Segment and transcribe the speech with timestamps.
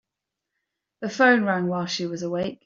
[1.01, 2.59] The phone rang while she was awake.